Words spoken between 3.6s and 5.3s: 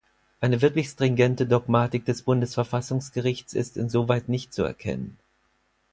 insoweit nicht zu erkennen.